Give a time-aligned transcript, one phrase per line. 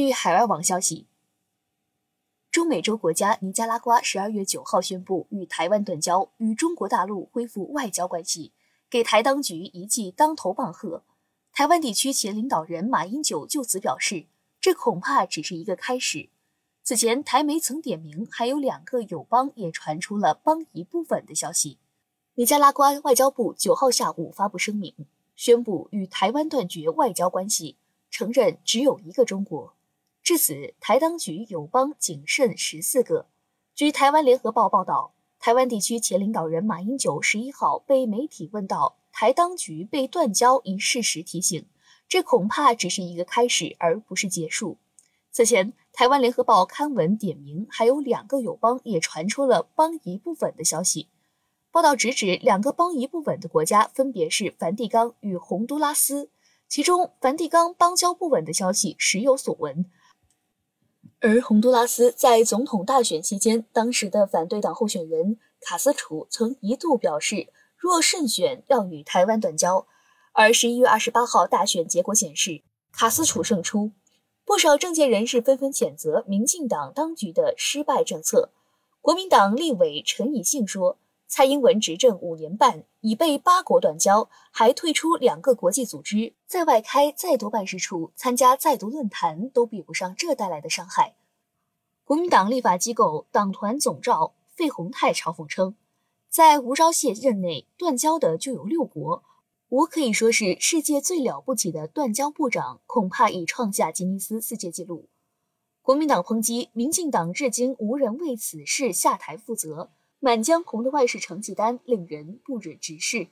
[0.00, 1.08] 据海外网消息，
[2.52, 8.52] 中美洲国家尼加拉瓜十二月九号宣布与台湾断交，与中国大陆恢复外交关系，
[8.88, 11.02] 给台当局一记当头棒喝。
[11.50, 14.26] 台湾地区前领导人马英九就此表示，
[14.60, 16.28] 这恐怕只是一个开始。
[16.84, 21.78] 此前，台媒曾点名，还有两个友邦也传出了邦谊不稳的消息。
[22.34, 24.94] 尼加拉瓜外交部九号下午发布声明，
[25.34, 27.76] 宣布与台湾断绝外交关系，
[28.08, 29.74] 承认只有一个中国。
[30.28, 33.28] 至此，台当局友邦仅剩十四个。
[33.74, 41.66] 据台湾联合报报道，台湾地区前领导人马英九十一号被媒体问到台当局被断交一事时，提醒，
[42.06, 44.76] 这恐怕只是一个开始，而不是结束。
[45.30, 51.08] 此前，台湾联合报刊文点名，还有两个友邦也传出了邦谊不稳的消息。
[51.70, 56.28] 报道直指两个邦谊不稳的国家分别是梵蒂冈与洪都拉斯，
[56.68, 59.90] 其中梵蒂冈邦交不稳的消息时有所闻。
[61.20, 69.86] 而洪都拉斯在总统大选期间，当时的反对党候选人卡斯楚曾一度表示，若胜选要与台湾断交。
[70.32, 73.90] 而十一月二十八号大选结果显示，卡斯楚胜出。
[74.44, 78.52] 不少政界人士纷纷谴责民进党当局的失败政策。
[79.00, 91.14] 国民党立委陈以信说：“蔡英文执政五年半，已被八国断交，还退出两个国际组织，在外开再多办事处，参加再多论坛，都比不上这带来的伤害。”
[92.02, 95.76] 国民党立法机构党团总召费鸿泰嘲讽称
[96.30, 99.22] ：“在吴钊燮任内断交的就有六国。”
[99.68, 105.10] 我可以说是世界最了不起的断交部长，恐怕已创下吉尼斯世界纪录。
[105.82, 109.84] 国民党抨击民进党至今无人为此事下台负责，
[110.20, 113.28] 《满江红》的外事成绩单令人不忍直视。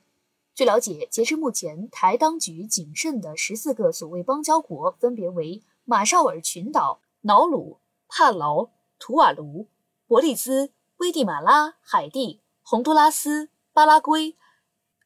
[0.54, 7.78] 据了解，截至目前，台当局仅剩的十四个所谓邦交国分别为马绍尔群岛、瑙鲁、
[8.08, 9.68] 帕劳、图瓦卢、
[10.06, 14.36] 伯利兹、危地马拉、海地、洪都拉斯、巴拉圭、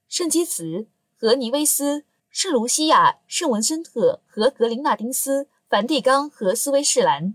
[0.09, 0.89] 圣基茨。
[1.23, 7.35] 和尼维斯、圣卢西亚、圣文森特和格林纳丁斯、梵蒂冈和斯威士兰。